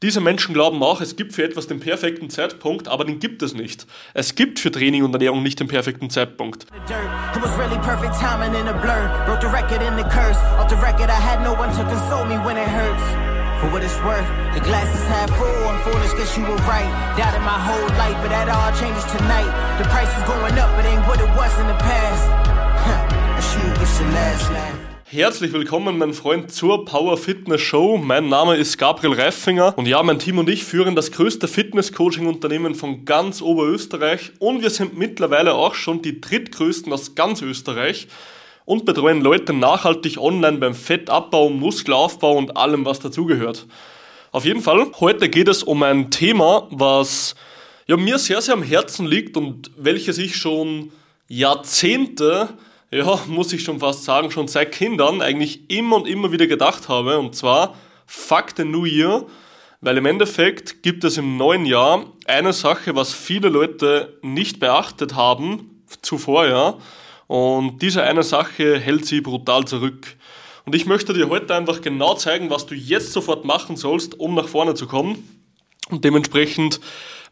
Diese 0.00 0.20
Menschen 0.20 0.54
glauben 0.54 0.80
auch, 0.80 1.00
es 1.00 1.16
gibt 1.16 1.32
für 1.32 1.42
etwas 1.42 1.66
den 1.66 1.80
perfekten 1.80 2.30
Zeitpunkt, 2.30 2.86
aber 2.86 3.04
den 3.04 3.18
gibt 3.18 3.42
es 3.42 3.54
nicht. 3.54 3.84
Es 4.14 4.36
gibt 4.36 4.60
für 4.60 4.70
Training 4.70 5.02
und 5.02 5.12
Ernährung 5.12 5.42
nicht 5.42 5.58
den 5.58 5.66
perfekten 5.66 6.08
Zeitpunkt. 6.08 6.66
For 13.60 13.66
what 13.72 13.82
it's 13.82 13.98
worth, 14.04 14.24
the 14.54 14.60
glass 14.60 14.86
is 14.94 15.02
half 15.08 15.28
full. 15.36 15.48
I'm 15.66 15.80
foolish, 15.82 16.12
guess 16.14 16.36
you 16.36 16.44
were 16.44 16.54
right. 16.70 16.86
Doubted 17.18 17.42
my 17.42 17.58
whole 17.58 17.88
life, 17.98 18.14
but 18.22 18.30
that 18.30 18.48
all 18.48 18.70
changes 18.78 19.02
tonight. 19.10 19.50
The 19.78 19.88
price 19.90 20.16
is 20.16 20.22
going 20.30 20.56
up, 20.56 20.78
it 20.78 20.86
ain't 20.86 21.04
what 21.08 21.18
it 21.18 21.26
was 21.34 21.50
in 21.58 21.66
the 21.66 21.74
past. 21.74 22.22
Huh, 22.86 23.40
shoot, 23.40 23.82
it's 23.82 23.98
your 23.98 24.10
last 24.10 24.52
laugh. 24.52 24.77
Herzlich 25.10 25.54
willkommen, 25.54 25.96
mein 25.96 26.12
Freund, 26.12 26.52
zur 26.52 26.84
Power 26.84 27.16
Fitness 27.16 27.62
Show. 27.62 27.96
Mein 27.96 28.28
Name 28.28 28.56
ist 28.56 28.76
Gabriel 28.76 29.14
Reifinger 29.14 29.72
und 29.78 29.88
ja, 29.88 30.02
mein 30.02 30.18
Team 30.18 30.36
und 30.36 30.50
ich 30.50 30.64
führen 30.64 30.94
das 30.94 31.12
größte 31.12 31.48
Fitness-Coaching-Unternehmen 31.48 32.74
von 32.74 33.06
ganz 33.06 33.40
Oberösterreich 33.40 34.32
und 34.38 34.60
wir 34.60 34.68
sind 34.68 34.98
mittlerweile 34.98 35.54
auch 35.54 35.74
schon 35.74 36.02
die 36.02 36.20
drittgrößten 36.20 36.92
aus 36.92 37.14
ganz 37.14 37.40
Österreich 37.40 38.06
und 38.66 38.84
betreuen 38.84 39.22
Leute 39.22 39.54
nachhaltig 39.54 40.18
online 40.18 40.58
beim 40.58 40.74
Fettabbau, 40.74 41.48
Muskelaufbau 41.48 42.36
und 42.36 42.58
allem, 42.58 42.84
was 42.84 43.00
dazugehört. 43.00 43.66
Auf 44.30 44.44
jeden 44.44 44.60
Fall, 44.60 44.88
heute 45.00 45.30
geht 45.30 45.48
es 45.48 45.62
um 45.62 45.82
ein 45.84 46.10
Thema, 46.10 46.66
was 46.70 47.34
ja, 47.86 47.96
mir 47.96 48.18
sehr, 48.18 48.42
sehr 48.42 48.52
am 48.52 48.62
Herzen 48.62 49.06
liegt 49.06 49.38
und 49.38 49.70
welches 49.78 50.18
ich 50.18 50.36
schon 50.36 50.92
Jahrzehnte 51.28 52.50
ja, 52.90 53.20
muss 53.26 53.52
ich 53.52 53.62
schon 53.62 53.80
fast 53.80 54.04
sagen, 54.04 54.30
schon 54.30 54.48
seit 54.48 54.72
Kindern 54.72 55.22
eigentlich 55.22 55.70
immer 55.70 55.96
und 55.96 56.08
immer 56.08 56.32
wieder 56.32 56.46
gedacht 56.46 56.88
habe. 56.88 57.18
Und 57.18 57.34
zwar, 57.34 57.74
fuck 58.06 58.54
the 58.56 58.64
New 58.64 58.84
Year. 58.84 59.26
Weil 59.80 59.98
im 59.98 60.06
Endeffekt 60.06 60.82
gibt 60.82 61.04
es 61.04 61.18
im 61.18 61.36
neuen 61.36 61.64
Jahr 61.64 62.04
eine 62.26 62.52
Sache, 62.52 62.96
was 62.96 63.12
viele 63.12 63.48
Leute 63.48 64.18
nicht 64.22 64.58
beachtet 64.58 65.14
haben 65.14 65.84
zuvor, 66.02 66.46
ja. 66.46 66.78
Und 67.26 67.82
diese 67.82 68.02
eine 68.02 68.22
Sache 68.22 68.78
hält 68.78 69.06
sie 69.06 69.20
brutal 69.20 69.66
zurück. 69.66 70.16
Und 70.64 70.74
ich 70.74 70.86
möchte 70.86 71.12
dir 71.12 71.28
heute 71.28 71.54
einfach 71.54 71.80
genau 71.80 72.14
zeigen, 72.14 72.50
was 72.50 72.66
du 72.66 72.74
jetzt 72.74 73.12
sofort 73.12 73.44
machen 73.44 73.76
sollst, 73.76 74.18
um 74.18 74.34
nach 74.34 74.48
vorne 74.48 74.74
zu 74.74 74.86
kommen. 74.86 75.40
Und 75.90 76.04
dementsprechend 76.04 76.80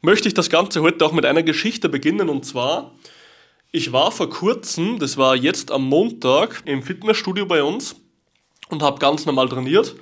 möchte 0.02 0.28
ich 0.28 0.34
das 0.34 0.50
Ganze 0.50 0.82
heute 0.82 1.04
auch 1.04 1.12
mit 1.12 1.26
einer 1.26 1.42
Geschichte 1.42 1.88
beginnen. 1.88 2.28
Und 2.28 2.44
zwar, 2.44 2.92
ich 3.76 3.92
war 3.92 4.10
vor 4.10 4.30
kurzem, 4.30 4.98
das 4.98 5.18
war 5.18 5.36
jetzt 5.36 5.70
am 5.70 5.86
Montag, 5.86 6.62
im 6.64 6.82
Fitnessstudio 6.82 7.44
bei 7.44 7.62
uns 7.62 7.94
und 8.70 8.82
habe 8.82 8.98
ganz 8.98 9.26
normal 9.26 9.50
trainiert. 9.50 9.96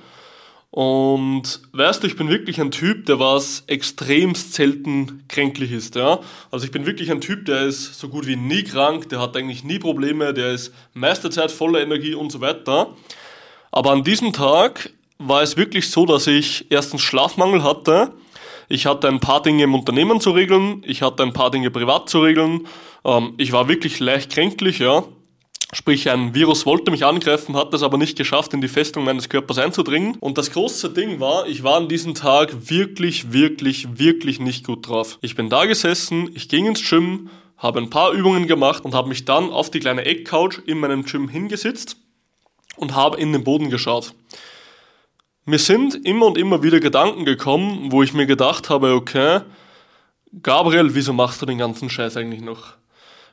Und 0.71 1.61
weißt 1.73 2.01
du, 2.01 2.07
ich 2.07 2.15
bin 2.15 2.29
wirklich 2.29 2.61
ein 2.61 2.71
Typ, 2.71 3.05
der 3.05 3.19
was 3.19 3.65
extremst 3.67 4.53
selten 4.53 5.25
kränklich 5.27 5.73
ist. 5.73 5.95
Ja? 5.95 6.21
Also 6.51 6.65
ich 6.65 6.71
bin 6.71 6.85
wirklich 6.85 7.11
ein 7.11 7.19
Typ, 7.19 7.45
der 7.47 7.63
ist 7.63 7.99
so 7.99 8.07
gut 8.07 8.27
wie 8.27 8.37
nie 8.37 8.63
krank, 8.63 9.09
der 9.09 9.19
hat 9.19 9.35
eigentlich 9.35 9.65
nie 9.65 9.79
Probleme, 9.79 10.33
der 10.33 10.53
ist 10.53 10.73
meiste 10.93 11.29
Zeit 11.29 11.51
voller 11.51 11.81
Energie 11.81 12.15
und 12.15 12.31
so 12.31 12.39
weiter. 12.39 12.95
Aber 13.71 13.91
an 13.91 14.05
diesem 14.05 14.31
Tag 14.31 14.89
war 15.17 15.41
es 15.41 15.57
wirklich 15.57 15.91
so, 15.91 16.05
dass 16.05 16.27
ich 16.27 16.67
erstens 16.69 17.01
Schlafmangel 17.01 17.61
hatte 17.61 18.13
ich 18.67 18.85
hatte 18.85 19.07
ein 19.07 19.19
paar 19.19 19.41
Dinge 19.41 19.63
im 19.63 19.75
Unternehmen 19.75 20.19
zu 20.19 20.31
regeln, 20.31 20.81
ich 20.85 21.01
hatte 21.01 21.23
ein 21.23 21.33
paar 21.33 21.51
Dinge 21.51 21.69
privat 21.69 22.09
zu 22.09 22.19
regeln. 22.19 22.67
Ähm, 23.05 23.35
ich 23.37 23.51
war 23.51 23.69
wirklich 23.69 23.99
leicht 23.99 24.31
kränklich, 24.31 24.79
ja. 24.79 25.03
Sprich, 25.73 26.09
ein 26.09 26.33
Virus 26.33 26.65
wollte 26.65 26.91
mich 26.91 27.05
angreifen, 27.05 27.55
hat 27.55 27.73
es 27.73 27.83
aber 27.83 27.97
nicht 27.97 28.17
geschafft, 28.17 28.53
in 28.53 28.61
die 28.61 28.67
Festung 28.67 29.03
meines 29.03 29.29
Körpers 29.29 29.57
einzudringen. 29.57 30.15
Und 30.19 30.37
das 30.37 30.51
große 30.51 30.91
Ding 30.91 31.19
war, 31.19 31.47
ich 31.47 31.63
war 31.63 31.77
an 31.77 31.89
diesem 31.89 32.13
Tag 32.13 32.69
wirklich, 32.69 33.33
wirklich, 33.33 33.97
wirklich 33.97 34.39
nicht 34.39 34.65
gut 34.65 34.87
drauf. 34.87 35.17
Ich 35.21 35.35
bin 35.35 35.49
da 35.49 35.65
gesessen, 35.65 36.29
ich 36.33 36.49
ging 36.49 36.65
ins 36.65 36.87
Gym, 36.87 37.29
habe 37.57 37.79
ein 37.79 37.89
paar 37.89 38.11
Übungen 38.11 38.47
gemacht 38.47 38.85
und 38.85 38.93
habe 38.93 39.09
mich 39.09 39.25
dann 39.25 39.49
auf 39.49 39.69
die 39.69 39.79
kleine 39.79 40.05
Eckcouch 40.05 40.61
in 40.65 40.79
meinem 40.79 41.03
Gym 41.03 41.29
hingesetzt 41.29 41.97
und 42.77 42.95
habe 42.95 43.17
in 43.17 43.33
den 43.33 43.43
Boden 43.43 43.69
geschaut. 43.69 44.13
Mir 45.45 45.59
sind 45.59 46.05
immer 46.05 46.27
und 46.27 46.37
immer 46.37 46.63
wieder 46.63 46.79
Gedanken 46.79 47.25
gekommen, 47.25 47.91
wo 47.91 48.01
ich 48.01 48.13
mir 48.13 48.25
gedacht 48.25 48.69
habe, 48.69 48.93
okay, 48.93 49.41
Gabriel, 50.41 50.95
wieso 50.95 51.13
machst 51.13 51.41
du 51.41 51.45
den 51.45 51.57
ganzen 51.57 51.89
Scheiß 51.89 52.17
eigentlich 52.17 52.41
noch? 52.41 52.75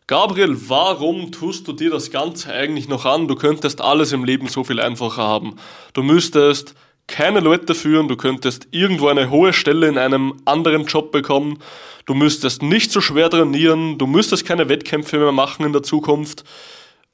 Gabriel, 0.08 0.56
warum 0.68 1.30
tust 1.30 1.68
du 1.68 1.72
dir 1.72 1.90
das 1.90 2.10
Ganze 2.10 2.52
eigentlich 2.52 2.88
noch 2.88 3.04
an? 3.04 3.28
Du 3.28 3.36
könntest 3.36 3.80
alles 3.80 4.12
im 4.12 4.24
Leben 4.24 4.48
so 4.48 4.64
viel 4.64 4.80
einfacher 4.80 5.22
haben. 5.22 5.56
Du 5.92 6.02
müsstest 6.02 6.74
keine 7.06 7.40
Leute 7.40 7.74
führen, 7.74 8.08
du 8.08 8.16
könntest 8.16 8.68
irgendwo 8.72 9.08
eine 9.08 9.30
hohe 9.30 9.52
Stelle 9.52 9.88
in 9.88 9.98
einem 9.98 10.40
anderen 10.44 10.86
Job 10.86 11.12
bekommen, 11.12 11.58
du 12.06 12.14
müsstest 12.14 12.62
nicht 12.62 12.90
so 12.90 13.00
schwer 13.00 13.30
trainieren, 13.30 13.98
du 13.98 14.06
müsstest 14.06 14.46
keine 14.46 14.68
Wettkämpfe 14.68 15.18
mehr 15.18 15.32
machen 15.32 15.66
in 15.66 15.72
der 15.72 15.82
Zukunft 15.82 16.44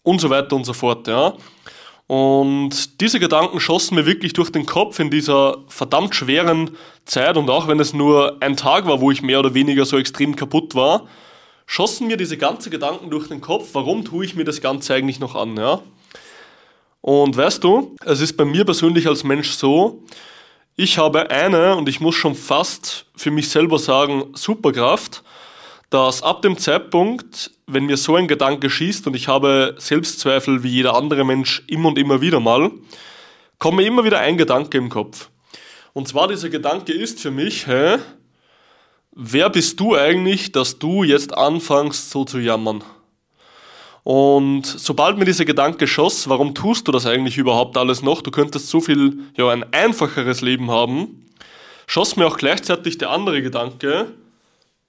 und 0.02 0.20
so 0.20 0.30
weiter 0.30 0.56
und 0.56 0.64
so 0.64 0.72
fort, 0.72 1.08
ja. 1.08 1.34
Und 2.06 3.02
diese 3.02 3.20
Gedanken 3.20 3.60
schossen 3.60 3.96
mir 3.96 4.06
wirklich 4.06 4.32
durch 4.32 4.50
den 4.50 4.64
Kopf 4.64 4.98
in 4.98 5.10
dieser 5.10 5.58
verdammt 5.68 6.14
schweren 6.14 6.70
Zeit 7.04 7.36
und 7.36 7.50
auch 7.50 7.68
wenn 7.68 7.80
es 7.80 7.92
nur 7.92 8.38
ein 8.40 8.56
Tag 8.56 8.86
war, 8.86 9.02
wo 9.02 9.10
ich 9.10 9.20
mehr 9.20 9.40
oder 9.40 9.52
weniger 9.52 9.84
so 9.84 9.98
extrem 9.98 10.34
kaputt 10.36 10.74
war, 10.74 11.06
schossen 11.68 12.06
mir 12.06 12.16
diese 12.16 12.38
ganzen 12.38 12.70
Gedanken 12.70 13.10
durch 13.10 13.28
den 13.28 13.42
Kopf, 13.42 13.68
warum 13.74 14.02
tue 14.02 14.24
ich 14.24 14.34
mir 14.34 14.44
das 14.44 14.62
Ganze 14.62 14.94
eigentlich 14.94 15.20
noch 15.20 15.36
an, 15.36 15.56
ja? 15.56 15.82
Und 17.02 17.36
weißt 17.36 17.62
du, 17.62 17.94
es 18.04 18.20
ist 18.20 18.36
bei 18.36 18.44
mir 18.44 18.64
persönlich 18.64 19.06
als 19.06 19.22
Mensch 19.22 19.50
so, 19.50 20.02
ich 20.76 20.96
habe 20.96 21.30
eine, 21.30 21.76
und 21.76 21.88
ich 21.88 22.00
muss 22.00 22.14
schon 22.14 22.34
fast 22.34 23.04
für 23.14 23.30
mich 23.30 23.50
selber 23.50 23.78
sagen, 23.78 24.32
Superkraft, 24.34 25.22
dass 25.90 26.22
ab 26.22 26.40
dem 26.40 26.56
Zeitpunkt, 26.56 27.50
wenn 27.66 27.84
mir 27.84 27.98
so 27.98 28.16
ein 28.16 28.28
Gedanke 28.28 28.70
schießt 28.70 29.06
und 29.06 29.14
ich 29.14 29.28
habe 29.28 29.74
Selbstzweifel 29.78 30.62
wie 30.62 30.70
jeder 30.70 30.94
andere 30.94 31.24
Mensch 31.24 31.62
immer 31.66 31.88
und 31.88 31.98
immer 31.98 32.22
wieder 32.22 32.40
mal, 32.40 32.70
kommt 33.58 33.76
mir 33.76 33.86
immer 33.86 34.04
wieder 34.04 34.20
ein 34.20 34.38
Gedanke 34.38 34.78
im 34.78 34.88
Kopf. 34.88 35.28
Und 35.92 36.08
zwar 36.08 36.28
dieser 36.28 36.48
Gedanke 36.48 36.92
ist 36.94 37.20
für 37.20 37.30
mich, 37.30 37.66
hä, 37.66 37.98
wer 39.20 39.50
bist 39.50 39.80
du 39.80 39.96
eigentlich, 39.96 40.52
dass 40.52 40.78
du 40.78 41.02
jetzt 41.02 41.36
anfängst 41.36 42.10
so 42.10 42.24
zu 42.24 42.38
jammern? 42.38 42.84
Und 44.04 44.64
sobald 44.64 45.18
mir 45.18 45.24
dieser 45.24 45.44
Gedanke 45.44 45.86
schoss, 45.86 46.28
warum 46.28 46.54
tust 46.54 46.86
du 46.86 46.92
das 46.92 47.04
eigentlich 47.04 47.36
überhaupt 47.36 47.76
alles 47.76 48.00
noch? 48.00 48.22
Du 48.22 48.30
könntest 48.30 48.68
so 48.68 48.80
viel, 48.80 49.18
ja, 49.36 49.50
ein 49.50 49.70
einfacheres 49.72 50.40
Leben 50.40 50.70
haben, 50.70 51.26
schoss 51.86 52.16
mir 52.16 52.26
auch 52.26 52.38
gleichzeitig 52.38 52.96
der 52.96 53.10
andere 53.10 53.42
Gedanke, 53.42 54.14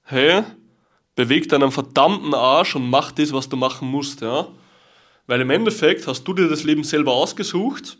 hey, 0.03 0.43
beweg 1.15 1.49
deinen 1.49 1.71
verdammten 1.71 2.33
Arsch 2.33 2.75
und 2.75 2.89
mach 2.89 3.11
das, 3.11 3.33
was 3.33 3.49
du 3.49 3.57
machen 3.57 3.89
musst, 3.89 4.21
ja. 4.21 4.47
Weil 5.25 5.41
im 5.41 5.49
Endeffekt 5.49 6.07
hast 6.07 6.23
du 6.23 6.33
dir 6.33 6.47
das 6.47 6.63
Leben 6.63 6.83
selber 6.83 7.13
ausgesucht. 7.13 7.97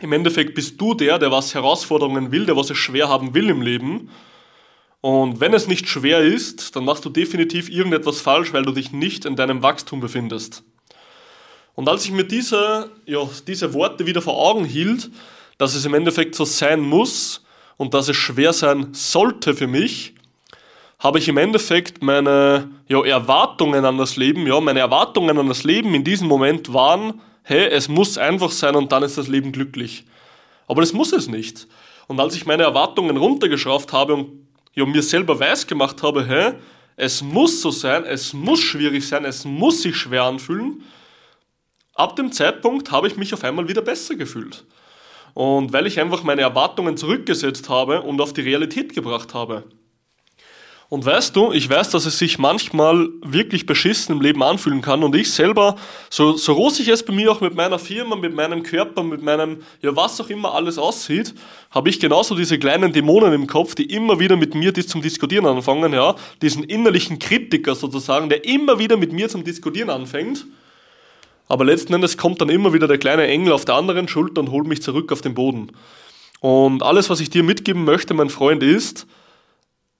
Im 0.00 0.12
Endeffekt 0.12 0.54
bist 0.54 0.80
du 0.80 0.94
der, 0.94 1.18
der 1.18 1.30
was 1.30 1.54
Herausforderungen 1.54 2.30
will, 2.30 2.46
der 2.46 2.56
was 2.56 2.70
es 2.70 2.78
schwer 2.78 3.08
haben 3.08 3.34
will 3.34 3.50
im 3.50 3.62
Leben. 3.62 4.10
Und 5.06 5.38
wenn 5.38 5.54
es 5.54 5.68
nicht 5.68 5.86
schwer 5.86 6.18
ist, 6.22 6.74
dann 6.74 6.84
machst 6.84 7.04
du 7.04 7.10
definitiv 7.10 7.70
irgendetwas 7.70 8.20
falsch, 8.20 8.52
weil 8.52 8.64
du 8.64 8.72
dich 8.72 8.90
nicht 8.90 9.24
in 9.24 9.36
deinem 9.36 9.62
Wachstum 9.62 10.00
befindest. 10.00 10.64
Und 11.76 11.88
als 11.88 12.04
ich 12.06 12.10
mir 12.10 12.24
diese, 12.24 12.90
ja, 13.04 13.20
diese 13.46 13.72
Worte 13.72 14.04
wieder 14.06 14.20
vor 14.20 14.36
Augen 14.36 14.64
hielt, 14.64 15.08
dass 15.58 15.76
es 15.76 15.84
im 15.84 15.94
Endeffekt 15.94 16.34
so 16.34 16.44
sein 16.44 16.80
muss 16.80 17.44
und 17.76 17.94
dass 17.94 18.08
es 18.08 18.16
schwer 18.16 18.52
sein 18.52 18.94
sollte 18.94 19.54
für 19.54 19.68
mich, 19.68 20.14
habe 20.98 21.20
ich 21.20 21.28
im 21.28 21.36
Endeffekt 21.36 22.02
meine 22.02 22.68
ja, 22.88 23.00
Erwartungen 23.04 23.84
an 23.84 23.98
das 23.98 24.16
Leben, 24.16 24.44
ja, 24.44 24.60
meine 24.60 24.80
Erwartungen 24.80 25.38
an 25.38 25.46
das 25.46 25.62
Leben 25.62 25.94
in 25.94 26.02
diesem 26.02 26.26
Moment 26.26 26.74
waren, 26.74 27.20
hey, 27.44 27.68
es 27.68 27.88
muss 27.88 28.18
einfach 28.18 28.50
sein 28.50 28.74
und 28.74 28.90
dann 28.90 29.04
ist 29.04 29.18
das 29.18 29.28
Leben 29.28 29.52
glücklich. 29.52 30.04
Aber 30.66 30.80
das 30.80 30.92
muss 30.92 31.12
es 31.12 31.28
nicht. 31.28 31.68
Und 32.08 32.18
als 32.18 32.34
ich 32.34 32.44
meine 32.44 32.64
Erwartungen 32.64 33.16
runtergeschraubt 33.16 33.92
habe 33.92 34.14
und 34.14 34.45
ja, 34.76 34.84
mir 34.84 35.02
selber 35.02 35.40
weiß 35.40 35.66
gemacht 35.66 36.02
habe, 36.02 36.26
hey, 36.26 36.52
es 36.96 37.22
muss 37.22 37.60
so 37.60 37.70
sein, 37.70 38.04
es 38.04 38.32
muss 38.32 38.60
schwierig 38.60 39.06
sein, 39.06 39.24
es 39.24 39.44
muss 39.44 39.82
sich 39.82 39.96
schwer 39.96 40.24
anfühlen, 40.24 40.84
ab 41.94 42.14
dem 42.16 42.30
Zeitpunkt 42.30 42.90
habe 42.90 43.08
ich 43.08 43.16
mich 43.16 43.34
auf 43.34 43.42
einmal 43.42 43.68
wieder 43.68 43.82
besser 43.82 44.14
gefühlt. 44.14 44.64
Und 45.34 45.72
weil 45.72 45.86
ich 45.86 46.00
einfach 46.00 46.22
meine 46.22 46.42
Erwartungen 46.42 46.96
zurückgesetzt 46.96 47.68
habe 47.68 48.02
und 48.02 48.20
auf 48.20 48.32
die 48.32 48.42
Realität 48.42 48.94
gebracht 48.94 49.34
habe. 49.34 49.64
Und 50.88 51.04
weißt 51.04 51.34
du, 51.34 51.52
ich 51.52 51.68
weiß, 51.68 51.90
dass 51.90 52.06
es 52.06 52.16
sich 52.16 52.38
manchmal 52.38 53.08
wirklich 53.20 53.66
beschissen 53.66 54.14
im 54.14 54.20
Leben 54.20 54.40
anfühlen 54.44 54.82
kann. 54.82 55.02
Und 55.02 55.16
ich 55.16 55.32
selber, 55.32 55.74
so, 56.10 56.36
so 56.36 56.52
rosig 56.52 56.86
es 56.88 57.02
bei 57.02 57.12
mir 57.12 57.32
auch 57.32 57.40
mit 57.40 57.56
meiner 57.56 57.80
Firma, 57.80 58.14
mit 58.14 58.34
meinem 58.34 58.62
Körper, 58.62 59.02
mit 59.02 59.20
meinem, 59.20 59.62
ja, 59.82 59.96
was 59.96 60.20
auch 60.20 60.30
immer 60.30 60.54
alles 60.54 60.78
aussieht, 60.78 61.34
habe 61.72 61.88
ich 61.88 61.98
genauso 61.98 62.36
diese 62.36 62.56
kleinen 62.56 62.92
Dämonen 62.92 63.32
im 63.32 63.48
Kopf, 63.48 63.74
die 63.74 63.92
immer 63.92 64.20
wieder 64.20 64.36
mit 64.36 64.54
mir 64.54 64.72
zum 64.74 65.02
Diskutieren 65.02 65.46
anfangen, 65.46 65.92
ja. 65.92 66.14
Diesen 66.40 66.62
innerlichen 66.62 67.18
Kritiker 67.18 67.74
sozusagen, 67.74 68.28
der 68.28 68.44
immer 68.44 68.78
wieder 68.78 68.96
mit 68.96 69.12
mir 69.12 69.28
zum 69.28 69.42
Diskutieren 69.42 69.90
anfängt. 69.90 70.46
Aber 71.48 71.64
letzten 71.64 71.94
Endes 71.94 72.16
kommt 72.16 72.40
dann 72.40 72.48
immer 72.48 72.72
wieder 72.72 72.86
der 72.86 72.98
kleine 72.98 73.26
Engel 73.26 73.52
auf 73.52 73.64
der 73.64 73.74
anderen 73.74 74.06
Schulter 74.06 74.40
und 74.40 74.52
holt 74.52 74.68
mich 74.68 74.82
zurück 74.82 75.10
auf 75.10 75.20
den 75.20 75.34
Boden. 75.34 75.72
Und 76.38 76.84
alles, 76.84 77.10
was 77.10 77.18
ich 77.18 77.30
dir 77.30 77.42
mitgeben 77.42 77.84
möchte, 77.84 78.14
mein 78.14 78.30
Freund, 78.30 78.62
ist, 78.62 79.06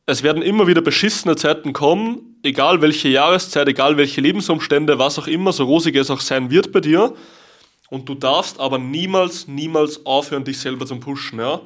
es 0.07 0.23
werden 0.23 0.43
immer 0.43 0.69
wieder 0.69 0.81
beschissene 0.81 1.35
Zeiten 1.35 1.73
kommen, 1.73 2.39
egal 2.45 2.81
welche 2.81 3.09
Jahreszeit, 3.09 3.67
egal 3.69 3.97
welche 3.97 4.21
Lebensumstände, 4.21 5.01
was 5.01 5.19
auch 5.19 5.27
immer, 5.27 5.53
so 5.53 5.65
rosig 5.65 5.97
es 5.97 6.11
auch 6.11 6.21
sein 6.21 6.51
wird 6.51 6.71
bei 6.71 6.81
dir. 6.81 7.13
Und 7.91 8.09
du 8.09 8.15
darfst 8.15 8.61
aber 8.61 8.79
niemals, 8.79 9.49
niemals 9.49 10.07
aufhören, 10.07 10.45
dich 10.45 10.59
selber 10.59 10.87
zu 10.87 10.97
pushen. 10.97 11.41
Ja? 11.41 11.61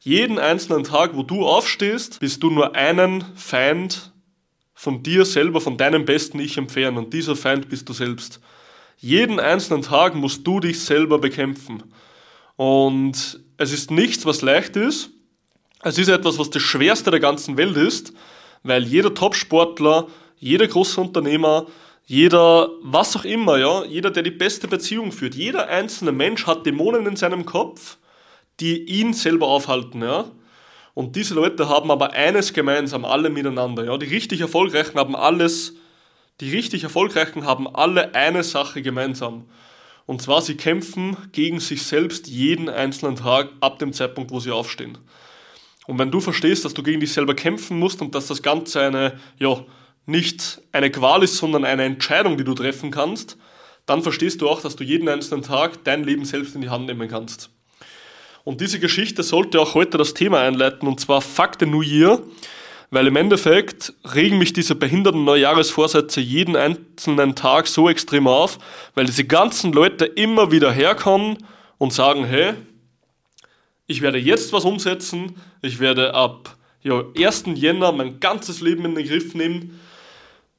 Jeden 0.00 0.38
einzelnen 0.38 0.84
Tag, 0.84 1.16
wo 1.16 1.22
du 1.22 1.46
aufstehst, 1.46 2.20
bist 2.20 2.42
du 2.42 2.50
nur 2.50 2.74
einen 2.74 3.24
Feind 3.34 4.12
von 4.74 5.02
dir 5.02 5.24
selber, 5.24 5.60
von 5.62 5.78
deinem 5.78 6.04
besten 6.04 6.38
Ich 6.38 6.58
entfernen. 6.58 6.98
Und 6.98 7.14
dieser 7.14 7.34
Feind 7.34 7.68
bist 7.70 7.88
du 7.88 7.94
selbst. 7.94 8.40
Jeden 8.98 9.40
einzelnen 9.40 9.82
Tag 9.82 10.14
musst 10.14 10.46
du 10.46 10.60
dich 10.60 10.80
selber 10.80 11.18
bekämpfen. 11.18 11.82
Und 12.56 13.40
es 13.56 13.72
ist 13.72 13.90
nichts, 13.90 14.24
was 14.26 14.42
leicht 14.42 14.76
ist. 14.76 15.10
Es 15.82 15.98
ist 15.98 16.08
etwas, 16.08 16.38
was 16.38 16.50
das 16.50 16.62
Schwerste 16.62 17.10
der 17.10 17.20
ganzen 17.20 17.56
Welt 17.56 17.76
ist, 17.76 18.12
weil 18.62 18.84
jeder 18.84 19.14
Top-Sportler, 19.14 20.06
jeder 20.38 20.66
große 20.66 21.00
Unternehmer, 21.00 21.66
jeder, 22.06 22.70
was 22.82 23.16
auch 23.16 23.24
immer, 23.24 23.58
ja, 23.58 23.84
jeder, 23.84 24.10
der 24.10 24.22
die 24.22 24.30
beste 24.30 24.68
Beziehung 24.68 25.12
führt, 25.12 25.34
jeder 25.34 25.68
einzelne 25.68 26.12
Mensch 26.12 26.46
hat 26.46 26.64
Dämonen 26.64 27.06
in 27.06 27.16
seinem 27.16 27.44
Kopf, 27.44 27.98
die 28.60 28.84
ihn 28.84 29.12
selber 29.12 29.48
aufhalten, 29.48 30.02
ja. 30.02 30.24
Und 30.94 31.14
diese 31.14 31.34
Leute 31.34 31.68
haben 31.68 31.90
aber 31.90 32.12
eines 32.12 32.54
gemeinsam, 32.54 33.04
alle 33.04 33.28
miteinander, 33.28 33.84
ja. 33.84 33.98
Die 33.98 34.06
richtig 34.06 34.40
Erfolgreichen 34.40 34.98
haben 34.98 35.14
alles, 35.14 35.74
die 36.40 36.50
richtig 36.50 36.84
Erfolgreichen 36.84 37.44
haben 37.44 37.68
alle 37.68 38.14
eine 38.14 38.44
Sache 38.44 38.82
gemeinsam. 38.82 39.44
Und 40.06 40.22
zwar, 40.22 40.40
sie 40.40 40.56
kämpfen 40.56 41.16
gegen 41.32 41.60
sich 41.60 41.82
selbst 41.82 42.28
jeden 42.28 42.68
einzelnen 42.68 43.16
Tag 43.16 43.50
ab 43.60 43.78
dem 43.78 43.92
Zeitpunkt, 43.92 44.30
wo 44.30 44.40
sie 44.40 44.52
aufstehen. 44.52 44.96
Und 45.86 45.98
wenn 45.98 46.10
du 46.10 46.20
verstehst, 46.20 46.64
dass 46.64 46.74
du 46.74 46.82
gegen 46.82 47.00
dich 47.00 47.12
selber 47.12 47.34
kämpfen 47.34 47.78
musst 47.78 48.02
und 48.02 48.14
dass 48.14 48.26
das 48.26 48.42
Ganze 48.42 48.80
eine, 48.80 49.20
ja, 49.38 49.64
nicht 50.06 50.60
eine 50.72 50.90
Qual 50.90 51.22
ist, 51.22 51.36
sondern 51.36 51.64
eine 51.64 51.84
Entscheidung, 51.84 52.36
die 52.36 52.44
du 52.44 52.54
treffen 52.54 52.90
kannst, 52.90 53.36
dann 53.86 54.02
verstehst 54.02 54.40
du 54.40 54.48
auch, 54.48 54.60
dass 54.60 54.76
du 54.76 54.84
jeden 54.84 55.08
einzelnen 55.08 55.42
Tag 55.42 55.84
dein 55.84 56.04
Leben 56.04 56.24
selbst 56.24 56.54
in 56.54 56.60
die 56.60 56.70
Hand 56.70 56.86
nehmen 56.86 57.08
kannst. 57.08 57.50
Und 58.44 58.60
diese 58.60 58.78
Geschichte 58.78 59.22
sollte 59.22 59.60
auch 59.60 59.74
heute 59.74 59.98
das 59.98 60.14
Thema 60.14 60.40
einleiten, 60.40 60.86
und 60.86 61.00
zwar 61.00 61.20
Fuck 61.20 61.52
the 61.58 61.66
New 61.66 61.82
Year, 61.82 62.22
weil 62.90 63.06
im 63.08 63.16
Endeffekt 63.16 63.92
regen 64.14 64.38
mich 64.38 64.52
diese 64.52 64.76
behinderten 64.76 65.24
Neujahresvorsätze 65.24 66.20
jeden 66.20 66.54
einzelnen 66.54 67.34
Tag 67.34 67.66
so 67.66 67.88
extrem 67.88 68.28
auf, 68.28 68.58
weil 68.94 69.06
diese 69.06 69.24
ganzen 69.24 69.72
Leute 69.72 70.04
immer 70.04 70.52
wieder 70.52 70.70
herkommen 70.70 71.38
und 71.78 71.92
sagen, 71.92 72.24
hey, 72.24 72.54
ich 73.86 74.02
werde 74.02 74.18
jetzt 74.18 74.52
was 74.52 74.64
umsetzen, 74.64 75.36
ich 75.62 75.78
werde 75.78 76.14
ab 76.14 76.56
ja, 76.82 77.04
1. 77.16 77.44
Jänner 77.54 77.92
mein 77.92 78.20
ganzes 78.20 78.60
Leben 78.60 78.84
in 78.84 78.94
den 78.94 79.06
Griff 79.06 79.34
nehmen. 79.34 79.78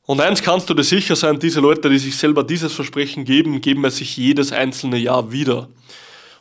Und 0.06 0.21
eins 0.21 0.41
kannst 0.41 0.69
du 0.69 0.74
dir 0.74 0.83
sicher 0.83 1.15
sein, 1.15 1.39
diese 1.39 1.59
Leute, 1.59 1.89
die 1.89 1.97
sich 1.97 2.15
selber 2.15 2.44
dieses 2.44 2.74
Versprechen 2.74 3.25
geben, 3.25 3.59
geben 3.62 3.83
es 3.85 3.97
sich 3.97 4.15
jedes 4.15 4.53
einzelne 4.53 4.97
Jahr 4.97 5.31
wieder. 5.31 5.68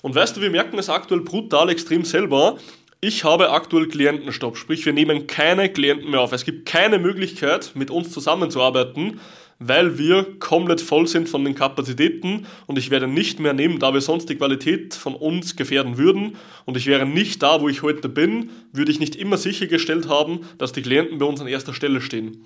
Und 0.03 0.15
weißt 0.15 0.37
du, 0.37 0.41
wir 0.41 0.51
merken 0.51 0.79
es 0.79 0.89
aktuell 0.89 1.21
brutal 1.21 1.69
extrem 1.71 2.05
selber. 2.05 2.59
Ich 3.01 3.25
habe 3.25 3.51
aktuell 3.51 3.89
Klientenstopp, 3.89 4.57
sprich 4.57 4.87
wir 4.87 4.93
nehmen 4.93 5.27
keine 5.27 5.69
Klienten 5.69 6.11
mehr 6.11 6.21
auf. 6.21 6.33
Es 6.33 6.45
gibt 6.45 6.67
keine 6.67 6.99
Möglichkeit, 6.99 7.73
mit 7.75 7.91
uns 7.91 8.11
zusammenzuarbeiten, 8.11 9.21
weil 9.59 9.99
wir 9.99 10.39
komplett 10.39 10.81
voll 10.81 11.07
sind 11.07 11.29
von 11.29 11.45
den 11.45 11.55
Kapazitäten 11.55 12.47
und 12.67 12.79
ich 12.79 12.91
werde 12.91 13.07
nicht 13.07 13.41
mehr 13.41 13.53
nehmen, 13.53 13.79
da 13.79 13.95
wir 13.95 14.01
sonst 14.01 14.29
die 14.29 14.37
Qualität 14.37 14.95
von 14.95 15.15
uns 15.15 15.57
gefährden 15.57 15.97
würden 15.97 16.37
und 16.65 16.77
ich 16.77 16.87
wäre 16.87 17.07
nicht 17.07 17.43
da, 17.43 17.61
wo 17.61 17.69
ich 17.69 17.83
heute 17.83 18.09
bin, 18.09 18.51
würde 18.73 18.93
ich 18.93 19.01
nicht 19.01 19.17
immer 19.17 19.37
sichergestellt 19.37 20.09
haben, 20.09 20.41
dass 20.59 20.73
die 20.73 20.83
Klienten 20.83 21.19
bei 21.19 21.27
uns 21.27 21.41
an 21.41 21.47
erster 21.47 21.75
Stelle 21.75 22.01
stehen. 22.01 22.45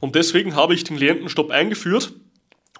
Und 0.00 0.14
deswegen 0.14 0.54
habe 0.54 0.74
ich 0.74 0.84
den 0.84 0.96
Klientenstopp 0.96 1.50
eingeführt 1.50 2.12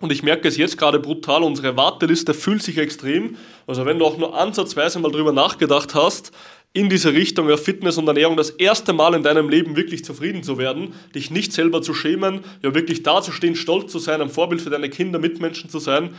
und 0.00 0.12
ich 0.12 0.23
merke 0.23 0.46
es 0.46 0.58
jetzt 0.58 0.76
gerade 0.76 0.99
brutal, 0.99 1.43
unsere 1.43 1.76
Warteliste 1.76 2.34
fühlt 2.34 2.62
sich 2.62 2.76
extrem. 2.76 3.37
Also 3.67 3.87
wenn 3.87 3.99
du 3.99 4.05
auch 4.05 4.19
nur 4.19 4.38
ansatzweise 4.38 4.99
mal 4.99 5.11
drüber 5.11 5.32
nachgedacht 5.32 5.94
hast, 5.94 6.32
in 6.76 6.90
diese 6.90 7.14
Richtung 7.14 7.49
ja, 7.49 7.56
Fitness 7.56 7.96
und 7.96 8.06
Ernährung 8.06 8.37
das 8.37 8.50
erste 8.50 8.93
Mal 8.93 9.14
in 9.14 9.23
deinem 9.23 9.49
Leben 9.49 9.76
wirklich 9.76 10.05
zufrieden 10.05 10.43
zu 10.43 10.58
werden, 10.58 10.93
dich 11.14 11.31
nicht 11.31 11.55
selber 11.55 11.81
zu 11.81 11.94
schämen, 11.94 12.40
ja 12.62 12.75
wirklich 12.75 13.02
dazustehen, 13.02 13.56
stolz 13.56 13.90
zu 13.90 13.99
sein, 13.99 14.20
ein 14.20 14.28
Vorbild 14.28 14.61
für 14.61 14.69
deine 14.69 14.90
Kinder, 14.90 15.19
Mitmenschen 15.19 15.70
zu 15.70 15.78
sein, 15.78 16.11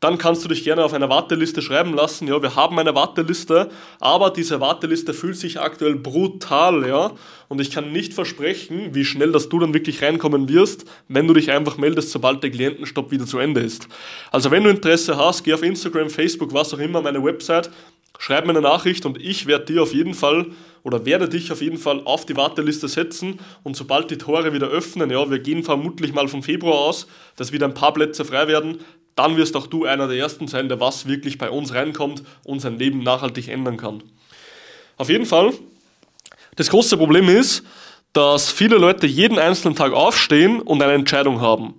dann 0.00 0.16
kannst 0.16 0.42
du 0.42 0.48
dich 0.48 0.64
gerne 0.64 0.84
auf 0.84 0.94
eine 0.94 1.10
Warteliste 1.10 1.60
schreiben 1.62 1.94
lassen. 1.94 2.28
Ja, 2.28 2.40
wir 2.40 2.56
haben 2.56 2.78
eine 2.78 2.94
Warteliste, 2.94 3.70
aber 4.00 4.30
diese 4.30 4.60
Warteliste 4.60 5.14
fühlt 5.14 5.36
sich 5.36 5.60
aktuell 5.60 5.96
brutal, 5.96 6.86
ja. 6.86 7.12
Und 7.48 7.60
ich 7.60 7.70
kann 7.70 7.92
nicht 7.92 8.14
versprechen, 8.14 8.94
wie 8.94 9.04
schnell, 9.04 9.32
dass 9.32 9.48
du 9.48 9.58
dann 9.58 9.74
wirklich 9.74 10.02
reinkommen 10.02 10.48
wirst, 10.48 10.86
wenn 11.08 11.26
du 11.26 11.34
dich 11.34 11.50
einfach 11.50 11.76
meldest, 11.76 12.10
sobald 12.10 12.42
der 12.42 12.50
Klientenstopp 12.50 13.10
wieder 13.12 13.26
zu 13.26 13.38
Ende 13.38 13.60
ist. 13.60 13.86
Also 14.30 14.50
wenn 14.50 14.64
du 14.64 14.70
Interesse 14.70 15.16
hast, 15.16 15.44
geh 15.44 15.54
auf 15.54 15.62
Instagram, 15.62 16.10
Facebook, 16.10 16.52
was 16.52 16.72
auch 16.74 16.78
immer, 16.78 17.00
meine 17.00 17.22
Website, 17.22 17.70
schreib 18.18 18.44
mir 18.44 18.50
eine 18.50 18.60
Nachricht 18.60 19.06
und 19.06 19.20
ich 19.20 19.46
werde 19.46 19.66
dir 19.66 19.82
auf 19.82 19.92
jeden 19.92 20.14
Fall 20.14 20.46
oder 20.82 21.04
werde 21.04 21.28
dich 21.28 21.50
auf 21.50 21.62
jeden 21.62 21.78
Fall 21.78 22.02
auf 22.04 22.26
die 22.26 22.36
Warteliste 22.36 22.88
setzen 22.88 23.40
und 23.62 23.76
sobald 23.76 24.10
die 24.10 24.18
Tore 24.18 24.52
wieder 24.52 24.68
öffnen, 24.68 25.10
ja, 25.10 25.30
wir 25.30 25.38
gehen 25.38 25.62
vermutlich 25.62 26.12
mal 26.12 26.28
vom 26.28 26.42
Februar 26.42 26.78
aus, 26.78 27.06
dass 27.36 27.52
wieder 27.52 27.66
ein 27.66 27.74
paar 27.74 27.94
Plätze 27.94 28.24
frei 28.24 28.48
werden, 28.48 28.78
dann 29.16 29.36
wirst 29.36 29.56
auch 29.56 29.66
du 29.66 29.84
einer 29.84 30.08
der 30.08 30.16
Ersten 30.16 30.48
sein, 30.48 30.68
der 30.68 30.80
was 30.80 31.06
wirklich 31.06 31.38
bei 31.38 31.50
uns 31.50 31.72
reinkommt 31.72 32.22
und 32.44 32.60
sein 32.60 32.78
Leben 32.78 33.00
nachhaltig 33.00 33.48
ändern 33.48 33.76
kann. 33.76 34.02
Auf 34.96 35.08
jeden 35.08 35.26
Fall, 35.26 35.52
das 36.56 36.70
große 36.70 36.96
Problem 36.96 37.28
ist, 37.28 37.64
dass 38.12 38.50
viele 38.50 38.76
Leute 38.76 39.06
jeden 39.06 39.38
einzelnen 39.38 39.74
Tag 39.74 39.92
aufstehen 39.92 40.60
und 40.60 40.80
eine 40.80 40.92
Entscheidung 40.92 41.40
haben. 41.40 41.74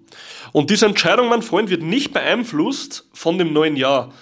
Und 0.52 0.70
diese 0.70 0.86
Entscheidung, 0.86 1.30
mein 1.30 1.42
Freund, 1.42 1.70
wird 1.70 1.81
nicht 1.81 2.14
beeinflusst 2.14 3.08
von 3.14 3.38
dem 3.38 3.54
neuen 3.54 3.76
Jahr. 3.78 4.14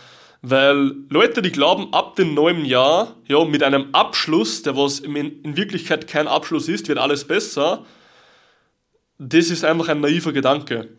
Weil 0.46 0.92
Leute, 1.08 1.42
die 1.42 1.54
glauben, 1.54 1.94
ab 1.94 2.18
dem 2.18 2.34
neuen 2.34 2.66
Jahr, 2.66 3.16
ja, 3.30 3.46
mit 3.46 3.64
einem 3.64 3.88
Abschluss, 3.94 4.62
der 4.62 4.76
was 4.76 5.00
in 5.00 5.56
Wirklichkeit 5.56 6.06
kein 6.06 6.28
Abschluss 6.28 6.68
ist, 6.68 6.90
wird 6.90 7.00
alles 7.00 7.24
besser, 7.24 7.86
das 9.18 9.50
ist 9.50 9.64
einfach 9.64 9.88
ein 9.88 10.02
naiver 10.02 10.34
Gedanke. 10.34 10.90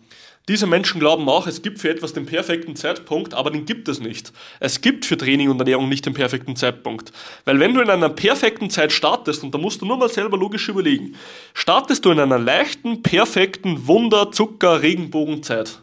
Diese 0.48 0.66
Menschen 0.66 0.98
glauben 0.98 1.28
auch, 1.28 1.46
es 1.46 1.60
gibt 1.60 1.78
für 1.78 1.90
etwas 1.90 2.14
den 2.14 2.24
perfekten 2.24 2.74
Zeitpunkt, 2.74 3.34
aber 3.34 3.50
den 3.50 3.66
gibt 3.66 3.86
es 3.88 4.00
nicht. 4.00 4.32
Es 4.60 4.80
gibt 4.80 5.04
für 5.04 5.18
Training 5.18 5.50
und 5.50 5.58
Ernährung 5.58 5.90
nicht 5.90 6.06
den 6.06 6.14
perfekten 6.14 6.56
Zeitpunkt. 6.56 7.12
Weil 7.44 7.60
wenn 7.60 7.74
du 7.74 7.82
in 7.82 7.90
einer 7.90 8.08
perfekten 8.08 8.70
Zeit 8.70 8.92
startest, 8.92 9.44
und 9.44 9.54
da 9.54 9.58
musst 9.58 9.82
du 9.82 9.86
nur 9.86 9.98
mal 9.98 10.08
selber 10.08 10.38
logisch 10.38 10.70
überlegen, 10.70 11.16
startest 11.52 12.06
du 12.06 12.10
in 12.12 12.20
einer 12.20 12.38
leichten, 12.38 13.02
perfekten 13.02 13.86
Wunder, 13.86 14.32
Zucker, 14.32 14.80
Regenbogenzeit. 14.80 15.82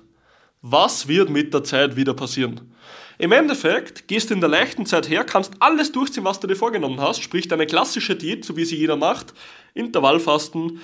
Was 0.64 1.08
wird 1.08 1.30
mit 1.30 1.54
der 1.54 1.64
Zeit 1.64 1.96
wieder 1.96 2.16
passieren? 2.16 2.72
Im 3.22 3.32
Endeffekt 3.32 4.08
gehst 4.08 4.32
du 4.32 4.34
in 4.34 4.40
der 4.40 4.50
leichten 4.50 4.88
Zeit 4.88 5.08
her, 5.08 5.24
kannst 5.24 5.54
alles 5.60 5.92
durchziehen, 5.92 6.24
was 6.24 6.40
du 6.40 6.48
dir 6.48 6.56
vorgenommen 6.56 7.00
hast, 7.00 7.22
sprich 7.22 7.48
deine 7.48 7.68
klassische 7.68 8.16
Diät, 8.16 8.44
so 8.44 8.58
wie 8.58 8.66
sie 8.66 8.78
jeder 8.78 8.96
macht, 8.96 9.36
Intervallfasten, 9.76 10.80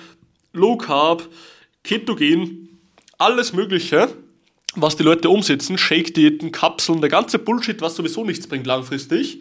Low 0.52 0.76
Carb, 0.76 1.28
Ketogen, 1.82 2.78
alles 3.18 3.52
Mögliche, 3.54 4.14
was 4.76 4.94
die 4.94 5.02
Leute 5.02 5.30
umsetzen, 5.30 5.76
Shake-Diäten, 5.76 6.52
Kapseln, 6.52 7.00
der 7.00 7.10
ganze 7.10 7.40
Bullshit, 7.40 7.80
was 7.80 7.96
sowieso 7.96 8.24
nichts 8.24 8.46
bringt 8.46 8.68
langfristig. 8.68 9.40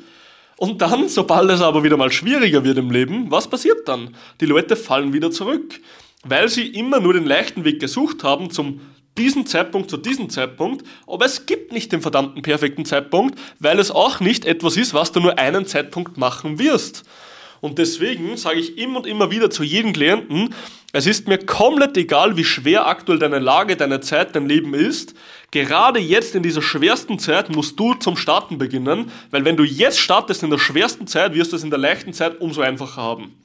Und 0.58 0.82
dann, 0.82 1.08
sobald 1.08 1.52
es 1.52 1.62
aber 1.62 1.84
wieder 1.84 1.98
mal 1.98 2.12
schwieriger 2.12 2.64
wird 2.64 2.80
im 2.80 2.90
Leben, 2.90 3.30
was 3.30 3.48
passiert 3.48 3.88
dann? 3.88 4.16
Die 4.42 4.48
Leute 4.48 4.76
fallen 4.76 5.14
wieder 5.14 5.30
zurück, 5.30 5.80
weil 6.24 6.50
sie 6.50 6.66
immer 6.66 7.00
nur 7.00 7.14
den 7.14 7.28
leichten 7.28 7.64
Weg 7.64 7.80
gesucht 7.80 8.24
haben 8.24 8.50
zum 8.50 8.82
diesen 9.18 9.46
Zeitpunkt 9.46 9.90
zu 9.90 9.98
diesem 9.98 10.30
Zeitpunkt, 10.30 10.86
aber 11.06 11.26
es 11.26 11.46
gibt 11.46 11.72
nicht 11.72 11.92
den 11.92 12.02
verdammten 12.02 12.42
perfekten 12.42 12.86
Zeitpunkt, 12.86 13.38
weil 13.60 13.80
es 13.80 13.92
auch 13.92 14.20
nicht 14.20 14.46
etwas 14.46 14.78
ist, 14.78 14.94
was 14.94 15.12
du 15.12 15.20
nur 15.20 15.38
einen 15.38 15.66
Zeitpunkt 15.66 16.18
machen 16.18 16.60
wirst. 16.60 17.04
Und 17.60 17.80
deswegen 17.80 18.38
sage 18.38 18.60
ich 18.60 18.78
immer 18.78 18.98
und 18.98 19.08
immer 19.08 19.32
wieder 19.32 19.50
zu 19.50 19.64
jedem 19.64 19.94
Klienten, 19.94 20.54
es 20.94 21.06
ist 21.06 21.28
mir 21.28 21.38
komplett 21.38 21.98
egal, 21.98 22.38
wie 22.38 22.46
schwer 22.46 22.88
aktuell 22.88 23.20
deine 23.20 23.40
Lage, 23.40 23.76
deine 23.76 24.00
Zeit, 24.00 24.36
dein 24.36 24.48
Leben 24.48 24.74
ist. 24.74 25.16
Gerade 25.52 26.00
jetzt 26.00 26.34
in 26.34 26.44
dieser 26.44 26.62
schwersten 26.62 27.20
Zeit 27.20 27.50
musst 27.54 27.78
du 27.80 27.94
zum 27.94 28.16
Starten 28.16 28.58
beginnen, 28.58 29.12
weil 29.30 29.44
wenn 29.44 29.58
du 29.58 29.64
jetzt 29.64 30.00
startest 30.00 30.44
in 30.44 30.50
der 30.50 30.58
schwersten 30.58 31.06
Zeit, 31.06 31.34
wirst 31.34 31.52
du 31.52 31.58
es 31.58 31.64
in 31.64 31.70
der 31.70 31.80
leichten 31.80 32.14
Zeit 32.14 32.40
umso 32.40 32.62
einfacher 32.62 33.02
haben. 33.02 33.36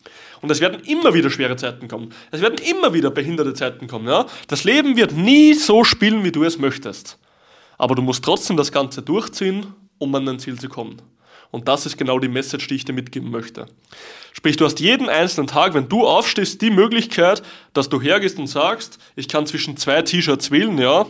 Und 0.43 0.51
es 0.51 0.61
werden 0.61 0.83
immer 0.83 1.15
wieder 1.15 1.31
schwere 1.31 1.57
Zeiten 1.57 1.89
kommen. 1.89 2.13
Es 2.33 2.41
werden 2.41 2.59
immer 2.69 2.93
wieder 2.93 3.11
behinderte 3.11 3.55
Zeiten 3.55 3.87
kommen. 3.87 4.09
Ja? 4.09 4.27
Das 4.49 4.65
Leben 4.65 4.97
wird 4.97 5.13
nie 5.13 5.55
so 5.55 5.85
spielen, 5.85 6.25
wie 6.25 6.33
du 6.33 6.45
es 6.45 6.59
möchtest. 6.59 7.19
Aber 7.79 7.95
du 7.95 8.03
musst 8.03 8.25
trotzdem 8.25 8.57
das 8.57 8.73
Ganze 8.73 9.03
durchziehen, 9.03 9.67
um 9.99 10.15
an 10.15 10.27
dein 10.27 10.41
Ziel 10.41 10.59
zu 10.59 10.69
kommen. 10.69 11.01
Und 11.53 11.69
das 11.69 11.87
ist 11.87 11.97
genau 11.97 12.19
die 12.19 12.29
Message, 12.29 12.67
die 12.67 12.75
ich 12.75 12.85
dir 12.85 12.93
mitgeben 12.93 13.31
möchte. 13.31 13.67
Sprich, 14.33 14.57
du 14.57 14.65
hast 14.65 14.81
jeden 14.81 15.09
einzelnen 15.09 15.47
Tag, 15.47 15.75
wenn 15.75 15.89
du 15.89 16.07
aufstehst, 16.07 16.61
die 16.61 16.71
Möglichkeit, 16.71 17.43
dass 17.73 17.89
du 17.89 18.01
hergehst 18.01 18.39
und 18.39 18.47
sagst, 18.49 18.99
ich 19.15 19.29
kann 19.29 19.47
zwischen 19.47 19.77
zwei 19.77 20.03
T-Shirts 20.03 20.51
wählen, 20.51 20.79
ja. 20.79 21.07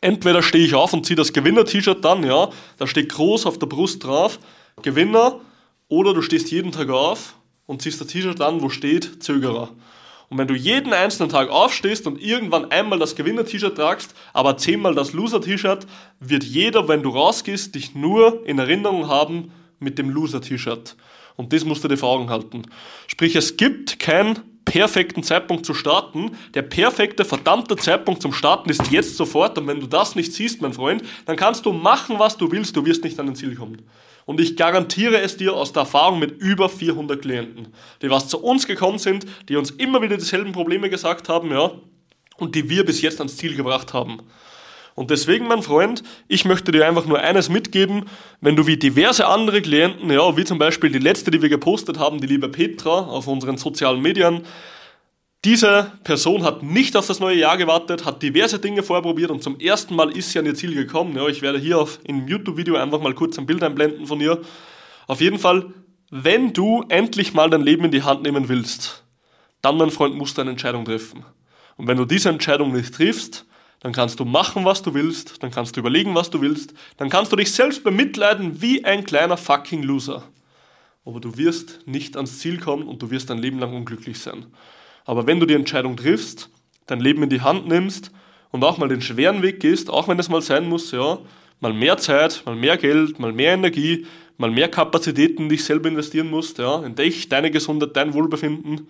Entweder 0.00 0.42
stehe 0.42 0.64
ich 0.64 0.74
auf 0.74 0.92
und 0.92 1.06
ziehe 1.06 1.16
das 1.16 1.32
Gewinner-T-Shirt 1.32 2.04
dann, 2.04 2.22
ja, 2.24 2.50
da 2.78 2.86
steht 2.86 3.08
groß 3.10 3.46
auf 3.46 3.58
der 3.58 3.66
Brust 3.66 4.04
drauf, 4.04 4.38
Gewinner, 4.82 5.40
Oder 5.88 6.14
du 6.14 6.22
stehst 6.22 6.52
jeden 6.52 6.70
Tag 6.70 6.88
auf 6.90 7.34
und 7.70 7.80
ziehst 7.80 8.02
ein 8.02 8.08
T-Shirt 8.08 8.40
an, 8.40 8.62
wo 8.62 8.68
steht 8.68 9.22
Zögerer. 9.22 9.70
Und 10.28 10.38
wenn 10.38 10.48
du 10.48 10.54
jeden 10.54 10.92
einzelnen 10.92 11.30
Tag 11.30 11.50
aufstehst 11.50 12.04
und 12.08 12.20
irgendwann 12.20 12.72
einmal 12.72 12.98
das 12.98 13.14
Gewinner-T-Shirt 13.14 13.76
tragst, 13.76 14.12
aber 14.32 14.56
zehnmal 14.56 14.96
das 14.96 15.12
Loser-T-Shirt, 15.12 15.86
wird 16.18 16.42
jeder, 16.42 16.88
wenn 16.88 17.04
du 17.04 17.10
rausgehst, 17.10 17.76
dich 17.76 17.94
nur 17.94 18.44
in 18.44 18.58
Erinnerung 18.58 19.06
haben 19.06 19.52
mit 19.78 19.98
dem 19.98 20.10
Loser-T-Shirt. 20.10 20.96
Und 21.36 21.52
das 21.52 21.64
musst 21.64 21.84
du 21.84 21.88
dir 21.88 21.96
vor 21.96 22.10
Augen 22.10 22.28
halten. 22.28 22.62
Sprich, 23.06 23.36
es 23.36 23.56
gibt 23.56 24.00
keinen 24.00 24.40
perfekten 24.64 25.22
Zeitpunkt 25.22 25.64
zu 25.64 25.72
starten. 25.72 26.32
Der 26.54 26.62
perfekte, 26.62 27.24
verdammte 27.24 27.76
Zeitpunkt 27.76 28.20
zum 28.20 28.32
Starten 28.32 28.68
ist 28.68 28.90
jetzt 28.90 29.16
sofort. 29.16 29.56
Und 29.58 29.68
wenn 29.68 29.78
du 29.78 29.86
das 29.86 30.16
nicht 30.16 30.32
siehst, 30.32 30.60
mein 30.60 30.72
Freund, 30.72 31.04
dann 31.24 31.36
kannst 31.36 31.66
du 31.66 31.72
machen, 31.72 32.18
was 32.18 32.36
du 32.36 32.50
willst. 32.50 32.76
Du 32.76 32.84
wirst 32.84 33.04
nicht 33.04 33.18
an 33.20 33.26
den 33.26 33.36
Ziel 33.36 33.54
kommen. 33.54 33.82
Und 34.30 34.38
ich 34.38 34.56
garantiere 34.56 35.20
es 35.20 35.36
dir 35.36 35.54
aus 35.54 35.72
der 35.72 35.80
Erfahrung 35.80 36.20
mit 36.20 36.40
über 36.40 36.68
400 36.68 37.20
Klienten, 37.20 37.66
die 38.00 38.10
was 38.10 38.28
zu 38.28 38.38
uns 38.38 38.68
gekommen 38.68 39.00
sind, 39.00 39.26
die 39.48 39.56
uns 39.56 39.72
immer 39.72 40.02
wieder 40.02 40.16
dieselben 40.16 40.52
Probleme 40.52 40.88
gesagt 40.88 41.28
haben, 41.28 41.50
ja, 41.50 41.72
und 42.36 42.54
die 42.54 42.70
wir 42.70 42.84
bis 42.84 43.02
jetzt 43.02 43.18
ans 43.18 43.36
Ziel 43.36 43.56
gebracht 43.56 43.92
haben. 43.92 44.18
Und 44.94 45.10
deswegen, 45.10 45.48
mein 45.48 45.64
Freund, 45.64 46.04
ich 46.28 46.44
möchte 46.44 46.70
dir 46.70 46.86
einfach 46.86 47.06
nur 47.06 47.18
eines 47.18 47.48
mitgeben, 47.48 48.04
wenn 48.40 48.54
du 48.54 48.68
wie 48.68 48.76
diverse 48.76 49.26
andere 49.26 49.62
Klienten, 49.62 50.08
ja, 50.12 50.36
wie 50.36 50.44
zum 50.44 50.60
Beispiel 50.60 50.92
die 50.92 51.00
letzte, 51.00 51.32
die 51.32 51.42
wir 51.42 51.48
gepostet 51.48 51.98
haben, 51.98 52.20
die 52.20 52.28
liebe 52.28 52.48
Petra 52.48 53.00
auf 53.00 53.26
unseren 53.26 53.56
sozialen 53.56 54.00
Medien, 54.00 54.42
diese 55.44 55.92
Person 56.04 56.42
hat 56.44 56.62
nicht 56.62 56.96
auf 56.96 57.06
das 57.06 57.18
neue 57.18 57.38
Jahr 57.38 57.56
gewartet, 57.56 58.04
hat 58.04 58.22
diverse 58.22 58.58
Dinge 58.58 58.82
vorprobiert 58.82 59.30
und 59.30 59.42
zum 59.42 59.58
ersten 59.58 59.96
Mal 59.96 60.14
ist 60.16 60.30
sie 60.30 60.38
an 60.38 60.46
ihr 60.46 60.54
Ziel 60.54 60.74
gekommen. 60.74 61.16
Ja, 61.16 61.26
ich 61.28 61.40
werde 61.40 61.58
hier 61.58 61.78
auf, 61.78 61.98
im 62.04 62.28
YouTube-Video 62.28 62.76
einfach 62.76 63.00
mal 63.00 63.14
kurz 63.14 63.38
ein 63.38 63.46
Bild 63.46 63.62
einblenden 63.62 64.06
von 64.06 64.20
ihr. 64.20 64.42
Auf 65.06 65.20
jeden 65.22 65.38
Fall, 65.38 65.72
wenn 66.10 66.52
du 66.52 66.84
endlich 66.88 67.32
mal 67.32 67.48
dein 67.48 67.62
Leben 67.62 67.84
in 67.86 67.90
die 67.90 68.02
Hand 68.02 68.22
nehmen 68.22 68.48
willst, 68.50 69.04
dann, 69.62 69.78
mein 69.78 69.90
Freund, 69.90 70.14
musst 70.14 70.36
du 70.36 70.42
eine 70.42 70.50
Entscheidung 70.50 70.84
treffen. 70.84 71.24
Und 71.76 71.86
wenn 71.86 71.96
du 71.96 72.04
diese 72.04 72.28
Entscheidung 72.28 72.72
nicht 72.72 72.94
triffst, 72.94 73.46
dann 73.80 73.92
kannst 73.92 74.20
du 74.20 74.26
machen, 74.26 74.66
was 74.66 74.82
du 74.82 74.92
willst, 74.92 75.42
dann 75.42 75.50
kannst 75.50 75.74
du 75.74 75.80
überlegen, 75.80 76.14
was 76.14 76.28
du 76.28 76.42
willst, 76.42 76.74
dann 76.98 77.08
kannst 77.08 77.32
du 77.32 77.36
dich 77.36 77.52
selbst 77.52 77.82
bemitleiden 77.82 78.60
wie 78.60 78.84
ein 78.84 79.04
kleiner 79.06 79.38
fucking 79.38 79.82
Loser. 79.82 80.22
Aber 81.06 81.18
du 81.18 81.38
wirst 81.38 81.86
nicht 81.86 82.16
ans 82.16 82.40
Ziel 82.40 82.60
kommen 82.60 82.86
und 82.86 83.00
du 83.00 83.10
wirst 83.10 83.30
dein 83.30 83.38
Leben 83.38 83.58
lang 83.58 83.74
unglücklich 83.74 84.18
sein. 84.18 84.46
Aber 85.10 85.26
wenn 85.26 85.40
du 85.40 85.46
die 85.46 85.54
Entscheidung 85.54 85.96
triffst, 85.96 86.50
dein 86.86 87.00
Leben 87.00 87.24
in 87.24 87.30
die 87.30 87.40
Hand 87.40 87.66
nimmst 87.66 88.12
und 88.52 88.62
auch 88.62 88.78
mal 88.78 88.88
den 88.88 89.02
schweren 89.02 89.42
Weg 89.42 89.58
gehst, 89.58 89.90
auch 89.90 90.06
wenn 90.06 90.20
es 90.20 90.28
mal 90.28 90.40
sein 90.40 90.68
muss, 90.68 90.92
ja, 90.92 91.18
mal 91.58 91.72
mehr 91.72 91.98
Zeit, 91.98 92.44
mal 92.46 92.54
mehr 92.54 92.76
Geld, 92.76 93.18
mal 93.18 93.32
mehr 93.32 93.54
Energie, 93.54 94.06
mal 94.38 94.52
mehr 94.52 94.68
Kapazitäten 94.68 95.42
in 95.42 95.48
dich 95.48 95.64
selber 95.64 95.88
investieren 95.88 96.30
musst, 96.30 96.58
ja, 96.58 96.84
in 96.84 96.94
dich, 96.94 97.28
deine 97.28 97.50
Gesundheit, 97.50 97.96
dein 97.96 98.14
Wohlbefinden, 98.14 98.86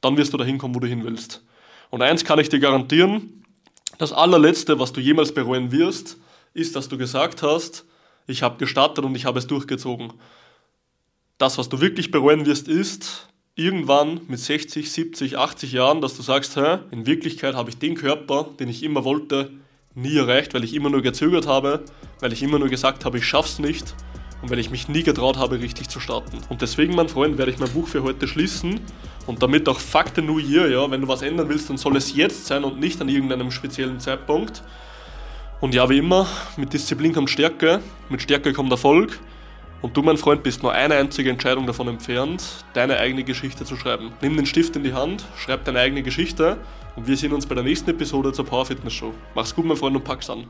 dann 0.00 0.16
wirst 0.16 0.32
du 0.32 0.36
dahin 0.36 0.56
kommen, 0.56 0.76
wo 0.76 0.78
du 0.78 0.86
hin 0.86 1.02
willst. 1.02 1.42
Und 1.90 2.00
eins 2.00 2.24
kann 2.24 2.38
ich 2.38 2.48
dir 2.48 2.60
garantieren, 2.60 3.42
das 3.98 4.12
allerletzte, 4.12 4.78
was 4.78 4.92
du 4.92 5.00
jemals 5.00 5.34
bereuen 5.34 5.72
wirst, 5.72 6.16
ist, 6.54 6.76
dass 6.76 6.88
du 6.88 6.96
gesagt 6.96 7.42
hast, 7.42 7.84
ich 8.28 8.44
habe 8.44 8.56
gestartet 8.56 9.04
und 9.04 9.16
ich 9.16 9.24
habe 9.24 9.40
es 9.40 9.48
durchgezogen. 9.48 10.12
Das, 11.38 11.58
was 11.58 11.68
du 11.68 11.80
wirklich 11.80 12.12
bereuen 12.12 12.46
wirst, 12.46 12.68
ist, 12.68 13.26
irgendwann 13.54 14.20
mit 14.28 14.38
60, 14.38 14.90
70, 14.90 15.38
80 15.38 15.72
Jahren, 15.72 16.00
dass 16.00 16.16
du 16.16 16.22
sagst, 16.22 16.56
hä, 16.56 16.78
in 16.90 17.06
Wirklichkeit 17.06 17.54
habe 17.54 17.70
ich 17.70 17.78
den 17.78 17.94
Körper, 17.94 18.48
den 18.58 18.68
ich 18.68 18.82
immer 18.82 19.04
wollte, 19.04 19.50
nie 19.94 20.16
erreicht, 20.16 20.54
weil 20.54 20.64
ich 20.64 20.74
immer 20.74 20.90
nur 20.90 21.02
gezögert 21.02 21.46
habe, 21.46 21.84
weil 22.20 22.32
ich 22.32 22.42
immer 22.42 22.58
nur 22.58 22.68
gesagt 22.68 23.04
habe, 23.04 23.18
ich 23.18 23.26
schaff's 23.26 23.58
nicht 23.58 23.94
und 24.40 24.50
weil 24.50 24.58
ich 24.58 24.70
mich 24.70 24.88
nie 24.88 25.02
getraut 25.02 25.36
habe, 25.36 25.60
richtig 25.60 25.88
zu 25.88 26.00
starten. 26.00 26.38
Und 26.48 26.62
deswegen, 26.62 26.94
mein 26.94 27.08
Freund, 27.08 27.38
werde 27.38 27.50
ich 27.50 27.58
mein 27.58 27.70
Buch 27.70 27.88
für 27.88 28.02
heute 28.02 28.28
schließen 28.28 28.80
und 29.26 29.42
damit 29.42 29.68
auch 29.68 29.78
Fuck 29.78 30.12
the 30.14 30.22
New 30.22 30.38
Year, 30.38 30.68
ja, 30.70 30.90
wenn 30.90 31.00
du 31.00 31.08
was 31.08 31.22
ändern 31.22 31.48
willst, 31.48 31.68
dann 31.68 31.76
soll 31.76 31.96
es 31.96 32.14
jetzt 32.14 32.46
sein 32.46 32.64
und 32.64 32.78
nicht 32.78 33.00
an 33.00 33.08
irgendeinem 33.08 33.50
speziellen 33.50 34.00
Zeitpunkt. 34.00 34.62
Und 35.60 35.74
ja, 35.74 35.90
wie 35.90 35.98
immer, 35.98 36.26
mit 36.56 36.72
Disziplin 36.72 37.12
kommt 37.12 37.28
Stärke, 37.28 37.80
mit 38.08 38.22
Stärke 38.22 38.52
kommt 38.52 38.70
Erfolg. 38.70 39.18
Und 39.82 39.96
du, 39.96 40.02
mein 40.02 40.18
Freund, 40.18 40.42
bist 40.42 40.62
nur 40.62 40.72
eine 40.72 40.96
einzige 40.96 41.30
Entscheidung 41.30 41.66
davon 41.66 41.88
entfernt, 41.88 42.64
deine 42.74 42.98
eigene 42.98 43.24
Geschichte 43.24 43.64
zu 43.64 43.76
schreiben. 43.76 44.12
Nimm 44.20 44.36
den 44.36 44.44
Stift 44.44 44.76
in 44.76 44.84
die 44.84 44.92
Hand, 44.92 45.24
schreib 45.38 45.64
deine 45.64 45.78
eigene 45.78 46.02
Geschichte 46.02 46.58
und 46.96 47.08
wir 47.08 47.16
sehen 47.16 47.32
uns 47.32 47.46
bei 47.46 47.54
der 47.54 47.64
nächsten 47.64 47.88
Episode 47.88 48.32
zur 48.32 48.44
Power 48.44 48.66
Fitness 48.66 48.92
Show. 48.92 49.14
Mach's 49.34 49.54
gut, 49.54 49.64
mein 49.64 49.78
Freund, 49.78 49.96
und 49.96 50.04
pack's 50.04 50.28
an. 50.28 50.44